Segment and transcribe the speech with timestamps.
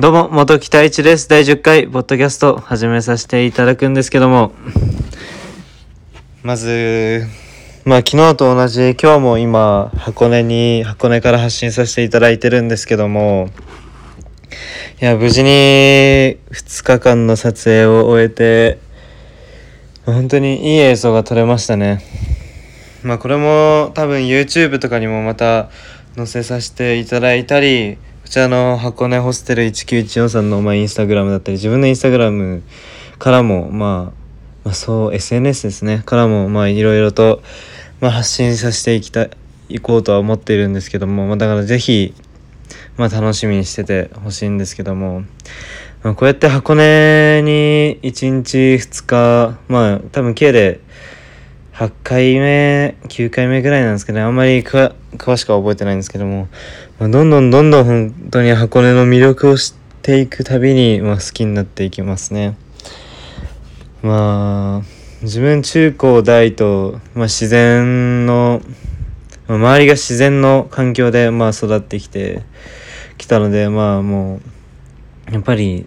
[0.00, 1.28] どうも、元木太一です。
[1.28, 4.52] 第10回、ポッドキャスト、始めさせていただくんですけども、
[6.42, 7.26] まず、
[7.84, 13.50] まあ、昨日と同じ、今日も今、箱根に、箱根から発信させていただいてるんですけども、
[15.02, 16.38] いや、無事に、2
[16.84, 18.78] 日間の撮影を終えて、
[20.06, 22.02] 本当にいい映像が撮れましたね。
[23.02, 25.68] まあ、これも多分 YouTube とかにもまた
[26.16, 27.98] 載せさせていただいたり、
[28.32, 32.62] こちらの箱根ホステル1914さんのまあインスタグラムだったり、自分のインスタグラム
[33.18, 34.18] からも、まあ、
[34.64, 36.02] まあそう SNS ですね。
[36.06, 37.42] からもまあいろいろと、
[38.00, 39.30] まあ、発信させていきたい
[39.68, 42.14] いこうとは思っているんですけども、まあ、だからぜひ、
[42.96, 45.24] まあ、楽しみにしててほしいんですけども、
[46.02, 50.80] まあ、こうやって箱根に1日2日まあ多分計で
[51.74, 56.48] 8回目9回目ぐらいなんですけど、ね、あんまり詳しくは覚えてないんですけども、
[56.98, 62.56] まあ、どんどんどんどん本当に箱根の魅力を知っていくたびに、まあ、好きになっていきますね。
[64.02, 68.60] まあ自分中高大と、まあ、自然の、
[69.46, 72.42] まあ、周りが自然の環境で、まあ、育ってきて
[73.18, 74.40] きたのでまあも
[75.30, 75.86] うやっぱり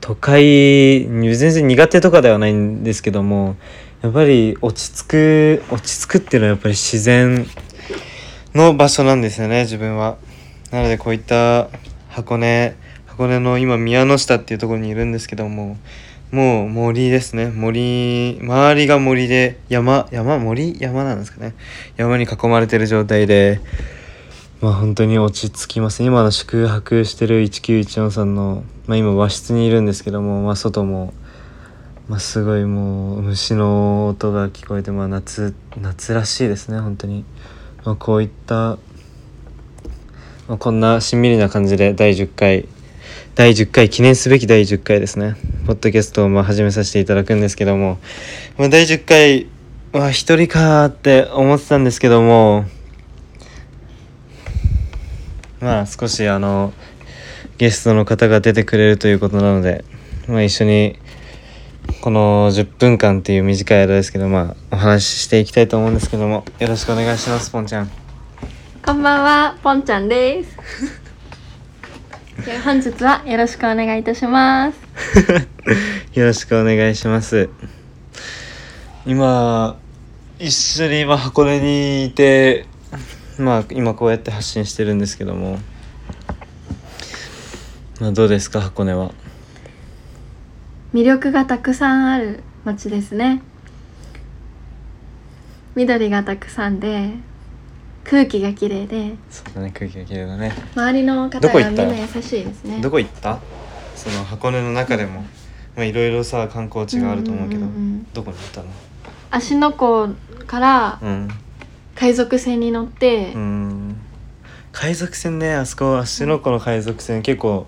[0.00, 3.56] 都会全然苦手とかではないんですけども
[4.02, 7.46] やっぱり落ち着く落ち着くっていうのはやっぱり自然
[8.54, 10.16] の場所なんですよね自分は。
[10.70, 11.68] なのでこういった
[12.08, 15.76] 箱根箱根の今宮の下っていうところにいるんですけども
[16.30, 17.48] もう森ですね。
[17.48, 20.38] 森周りが森で山山？
[20.38, 20.76] 森？
[20.78, 21.54] 山なんですかね。
[21.96, 23.60] 山に囲まれてる状態で
[24.60, 26.02] まあ本当に落ち着きます。
[26.02, 31.14] 今の宿泊してる1914さんの、まあ、今和室にいるんですけども、まあ、外も、
[32.08, 37.24] まあ、すごいもう虫の音が聞こえて、まあ夏、夏らしいですね本当に、
[37.84, 38.78] まあ、こういった、
[40.48, 42.66] まあ、こんなしんみりな感じで第10回
[43.34, 45.36] 第10回記念すべき第10回ですね。
[45.64, 47.98] ポッドキャストをまあ始めさせていただくんですけども、
[48.56, 49.46] まあ、第10回
[49.92, 52.64] は一人かって思ってたんですけども。
[55.60, 56.72] まあ少しあの
[57.58, 59.84] ゲストの方が出てくれるということなので、
[60.26, 60.98] まあ、一緒に
[62.00, 67.90] この10分間っていう短い間ですけどまあお話ししていきたいと思うんですけどもよろしくお願いしますポンちゃん。
[68.86, 70.56] こんばんはポンちゃんです。
[72.64, 74.78] 本日はよろしくお願いいたします。
[76.14, 77.50] よろしくお願いします。
[79.04, 79.76] 今
[80.38, 82.66] 一緒に今箱根にいて
[83.38, 85.58] まあ今こうやって発信してるんですけども
[88.00, 89.10] まあどうですか箱根は？
[90.94, 93.42] 魅力がたくさんある街ですね。
[95.74, 97.14] 緑がたくさんで
[98.04, 100.52] 空気が綺麗でそうだね空気が綺麗だね。
[100.74, 102.80] 周りの方がみんな優しいですね。
[102.80, 103.38] どこ行った？
[103.94, 105.22] その箱根の中でも、
[105.76, 108.12] まあいろいろさ観光地があると思うけど、うんうんうんうん。
[108.12, 108.68] どこに行ったの？
[109.30, 110.14] 芦ノ湖
[110.46, 111.28] からうん。
[111.94, 113.96] 海賊船に乗って、うん。
[114.72, 117.66] 海賊船ねあそこ芦ノ湖の海賊船結構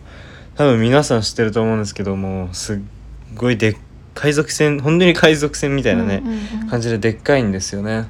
[0.55, 2.79] 多分皆さん知ってると思うんですけどもすっ
[3.35, 3.77] ごいでっ
[4.15, 6.69] 海賊船本当に海賊船みたいなね、うんうんうん。
[6.69, 8.07] 感じででっかいんですよね。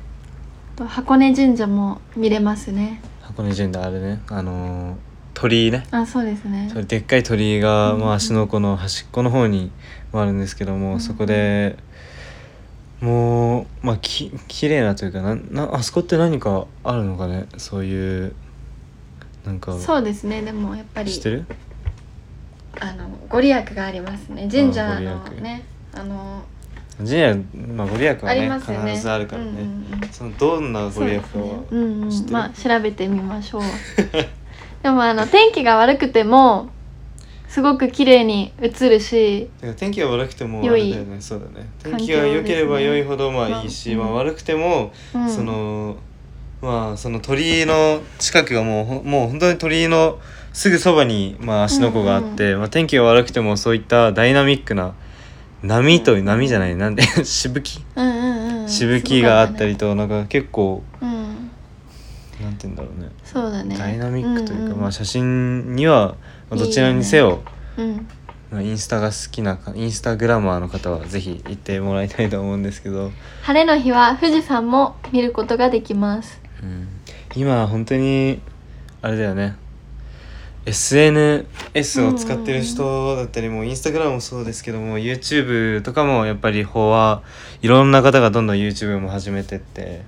[0.77, 3.01] と箱根神社も見れますね。
[3.21, 4.21] 箱根神社あれね。
[4.29, 4.97] あのー
[5.33, 5.87] 鳥居ね。
[5.91, 6.71] あそうですね。
[6.87, 9.71] でっかい鳥居が、うんまあ、芦ノ湖の端っこの方に
[10.13, 11.77] もあるんですけども、うんそこで
[13.01, 17.47] もうまあき綺麗なというかななあそこって何かあるのかね？
[17.57, 18.35] そういう
[19.47, 20.43] なんかそうですね。
[20.43, 21.47] でもやっぱり知ってる？
[22.81, 24.49] あのご利益がありますね。
[24.51, 26.43] 神社のねあの
[26.99, 27.37] 神社
[27.75, 28.59] まあご利益はねね。
[28.59, 30.09] 必ずあるからね、うんうんうん。
[30.11, 31.51] そのどんなご利益かは、ね。
[31.71, 32.31] うんうん。
[32.31, 33.63] まあ調べてみましょう。
[34.83, 36.71] でもあの天気が悪くても
[37.49, 41.21] すごく綺麗に映るし天気が悪くてもあ良いれだよね。
[41.21, 41.69] そうだね。
[41.83, 45.29] 天気が良ければ良いほどまあいいし、まあまあ、悪くても、うん。
[45.29, 45.97] その
[46.63, 50.19] まあその鳥居の近くがもうほもう本当に鳥居の
[50.53, 54.95] すぐそばにまあ芦ノ湖があって、まあ、天気が悪くてもそういったダイナミックな
[55.63, 57.85] 波と、うん波じゃないなんでしぶき？
[57.97, 58.69] うんうんうん。
[58.69, 61.51] しぶきがあったりとなんか結構うん。
[62.41, 63.11] なんて言うんだろうね。
[63.25, 63.77] そうだね。
[63.77, 64.81] ダイナミックというか、んん。
[64.81, 66.17] まあ写真には
[66.49, 67.43] まあどちらにせよ
[67.77, 68.09] うん。
[68.51, 76.41] まあインスタが好きなかインスタグラマーの方はぜひ行ってもらいたいと思うんですけど、晴れの日は富士山も見ることができます。
[76.63, 76.89] うん、
[77.37, 78.41] 今本当に
[79.03, 79.57] あれだよね
[80.67, 87.23] SNS を使ってる人だったりもインスタグラムもそうですけども YouTube とかもやっぱりフォワ
[87.63, 90.03] いろんな方がどんどん YouTube も始めてって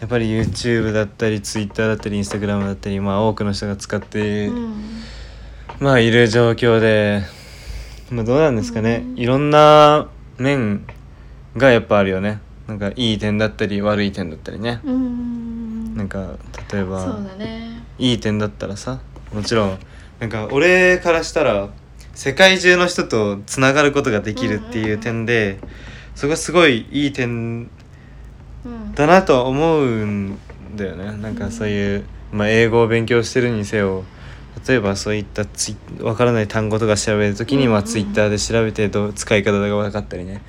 [0.00, 5.02] やっぱり YouTube だったり Twitter だったり Instagram だったりまあ多くの人が使ってうん。
[5.78, 7.22] まあいる状況で、
[8.10, 9.18] まあ、どうなんですかね、うん。
[9.18, 10.08] いろんな
[10.38, 10.86] 面
[11.56, 12.40] がやっぱあるよね。
[12.66, 15.94] なんかいい点だったり悪い点だったりね、うん。
[15.96, 16.36] なんか
[16.72, 17.18] 例えば
[17.98, 19.00] いい点だったらさ
[19.32, 19.78] もちろん。
[20.20, 21.68] なんか俺からしたら
[22.14, 25.58] 世界中の人とつながることができるっていう点で、
[26.14, 27.68] そこがすごいいい点
[28.64, 30.38] うんだなとは思うん
[30.74, 31.16] だよね。
[31.18, 34.04] なんかそういう、まあ、英語を勉強してるにせよ
[34.66, 40.42] 例えばそういったツイわからない単語とか調べるときに、まあ、ツイッターで調べてどう使い方が分かったりね、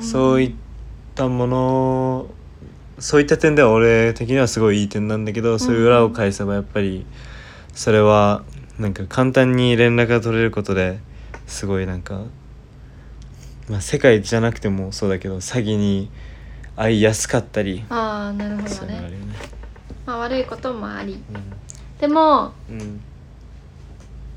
[0.00, 0.54] そういっ
[1.14, 2.26] たもの
[2.98, 7.04] そういった点では俺的にはすごいいい点なんだけど、そういう裏を返せばやっぱり
[7.74, 8.42] それは
[8.78, 10.98] なんか簡単に連絡が取れることで
[11.46, 12.22] すごいなんか、
[13.68, 16.10] まあ、世界じゃなくてもそうだけど詐欺に
[16.76, 19.00] 遭いやすかったりああなるほどね。
[19.00, 19.10] ね。
[20.06, 21.22] まあ悪いこともあり。
[22.00, 23.00] でもうん、うん、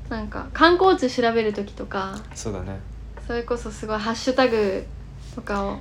[0.08, 2.78] なんか観光地調べる時とかそうだね。
[3.26, 4.86] それこそすごいハッシュタグ
[5.34, 5.78] とかを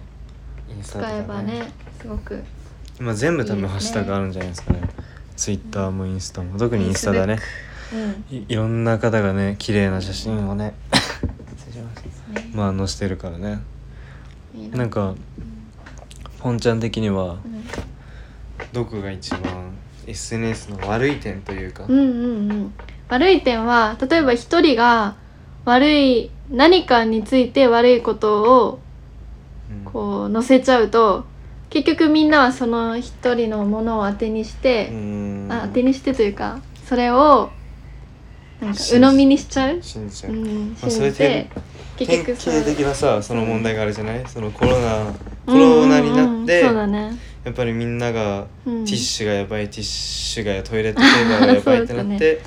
[0.82, 1.72] 使えばね。
[2.02, 2.44] すごく
[3.00, 4.82] まあ、全部多分ハッシュタグあるんじゃないですかね
[5.38, 7.38] ツイッターもインスタも特にインスタだね。
[7.94, 8.36] うん。
[8.36, 10.74] いいろんな方がね綺麗な写真をね
[12.54, 13.60] まあ載せてるからね。
[14.72, 14.86] な。
[14.86, 15.14] んか
[16.40, 17.64] ポンちゃん的にはうん。
[18.74, 19.42] どこが一番
[20.08, 22.74] SNS の悪い点というか、うんうんうん。
[23.08, 25.16] 悪い点は例えば一人が
[25.66, 28.80] 悪い何かについて悪いことを
[29.70, 29.92] うん。
[29.92, 31.26] こう載せちゃうと
[31.70, 35.48] 結局みんなはその一人のものを当てにしてう、ん。
[35.52, 37.50] あ当てにしてというかそれを
[38.62, 41.50] なんか鵜呑みにしちゃう、信じちゃう、うん、まあ信じて
[41.98, 44.24] 結典局型的なさその問題があるじゃない？
[44.28, 45.14] そのコロナ
[45.46, 52.42] コうんロナになって、うんうんそうだね、やっぱりみんながうん、ティッシュがやばいティッシュがトイレットペーパーがやばい ってなって、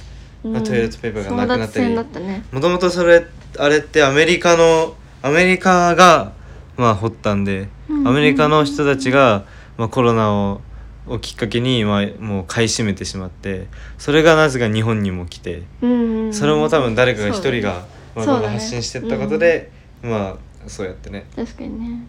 [0.44, 0.52] うん。
[0.52, 2.24] まあトイレットペーパーがなくなったり。
[2.52, 3.26] もともとそれ
[3.58, 6.32] あれってアメリカのアメリカが
[6.80, 9.44] まあ掘ったんで、うんアメリカの人たちが、
[9.76, 10.62] まあ、コロナを
[11.06, 13.66] をきっかけに、まあ、もう買い占めてしまって
[13.98, 16.32] それがなぜか日本にも来てうんうん。
[16.32, 17.84] それも多分誰かが一人が、
[18.14, 19.70] まあ、発信してったことで、
[20.02, 21.26] まあそうやってね。
[21.36, 22.06] 確かにね。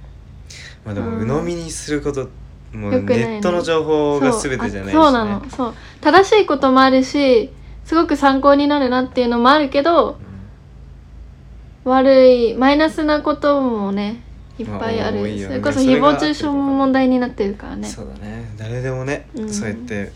[0.86, 1.28] まあでもうん。
[1.28, 2.30] 鵜呑みにすること
[2.74, 5.50] もうネットの情報が全てじゃないし、ね、そうあそうなの。
[5.50, 5.74] そう。
[6.00, 7.52] 正しいこともあるし
[7.86, 10.18] すごく参考になるなっていうのもあるけど
[11.84, 14.22] 悪いマイナスなこともね
[14.62, 17.88] いっぱいある、ねそれこそ誹謗中傷も問題になってるからね。
[17.88, 18.52] そうだね。
[18.58, 19.50] 誰でもね、うん。
[19.54, 20.12] そうやって、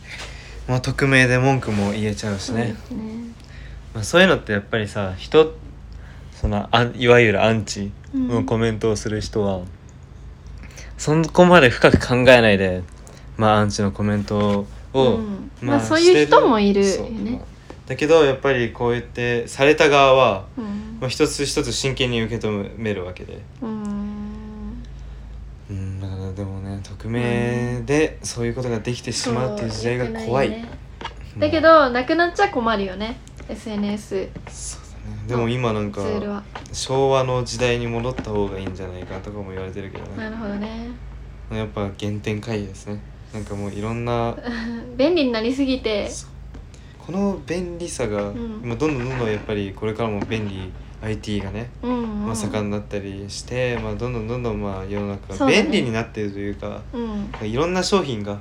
[0.68, 2.76] まあ、匿名で文句も言えちゃうしね。
[2.88, 3.04] そうね。
[3.94, 5.56] まあ、そういうのってやっぱりさ人
[6.34, 8.46] そのあいわゆるアンチのうん。
[8.46, 9.62] コメントをする人は、
[10.98, 12.84] そこまで深く考えないで、
[13.38, 15.52] まあ、アンチのコメントを、うん。
[15.62, 17.32] まあそういう人もいるよね。
[17.32, 17.56] まあ
[17.86, 20.98] だけどやっぱりこうやってされた側は、うん。
[21.00, 23.42] まあ、一つ一つ真剣に受け止めるわけで。
[23.62, 23.85] うん
[26.90, 30.48] 匿名でそういうことができてしまうっていう時代が怖い。
[30.50, 30.76] そう良くなね
[31.38, 33.18] だけどなくなっちゃ困るよね。
[33.50, 35.28] SNS そうだね。
[35.28, 36.44] でも今なんかツールは。
[36.72, 40.90] 昭和の時代に戻った方がいいんじゃないかとかも言われてるけどなねるほどね。
[41.52, 43.00] やっぱ原点回帰ですね。
[43.34, 44.36] なんかもういろんな
[44.98, 46.10] 便利になりすぎて。
[47.06, 48.62] この便利さが、ん。
[48.64, 50.72] 今どんどんどんどんやっぱりこれからも便利
[51.06, 52.26] IT がね、うんうん。
[52.26, 55.64] まあ、盛んになったりして、まあ、どんどんどんどんまあ世の中がそうだね。
[55.64, 57.48] 便利になってるというかうん。
[57.48, 58.40] いろんな商品が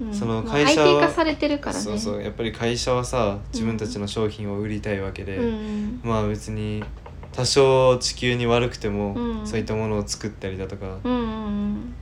[0.00, 0.14] うん。
[0.14, 1.82] そのまあ会社は IT 化されてるからね。
[1.82, 2.22] そうそう。
[2.22, 6.84] やっぱり会社はさ自分たちの商品を売りたいわけで、うんまあ別に
[7.32, 9.46] 多少地球に悪くても、うん。
[9.46, 11.94] そういったものを作ったりだとか、うんうん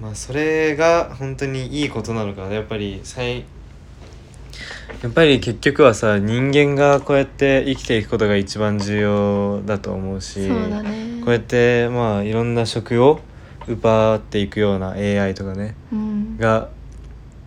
[0.00, 3.44] まあそれが本当にいいことなのかやっぱり最
[5.02, 13.20] やっぱり結局はさ人間がこうやって生きていくことが一番重要だと思うしそうだねこうやってまあいろんな職を
[13.66, 16.68] 奪っていくような AI とかねうんが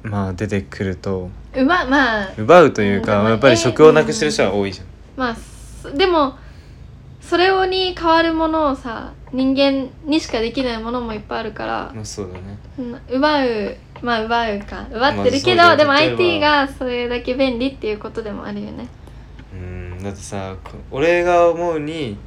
[0.03, 4.87] まあ出てくるとうままあ奪うというか、うんやっぱり職をなくしてる人は多いじゃん。
[5.15, 5.35] まあ
[5.81, 6.35] そでも
[7.19, 12.57] それをに代わるものをさ人間にしかできないものもいっぱいあるからまあそうだね。
[12.77, 14.87] うん奪うまあ奪うか。
[14.91, 18.87] 奪ってるけど、までも IT がそれだけ便利っていうことでもあるよね。
[19.53, 22.17] うんだってさこ俺が思うに、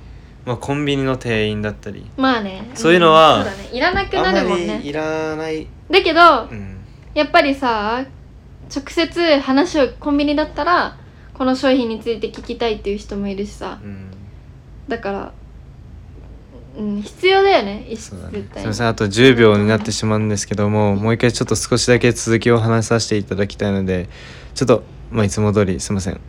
[0.45, 2.11] まあ、コンビニの店員だったり。
[2.17, 2.71] まあね。
[2.75, 3.69] そういうのはんそうだね。
[3.73, 4.67] いらなくあなんるもんね。
[4.67, 6.79] まりいらない、だけどうん、
[7.15, 8.05] やっぱりさ
[8.75, 10.97] 直接話をコンビニだったら
[11.35, 13.79] この商品について聞きたいっていう人もいるしさ。
[13.83, 14.11] うん、
[14.89, 15.33] だから、
[16.81, 18.39] うん、必要だよね意識そうだね。
[18.39, 24.09] 絶対すみませんあと10秒になってしまうんですけどももう一回ちょっと少しだけ続きを話させていただきたいので
[24.55, 26.21] ちょっと、まあ、いつも通りすいません。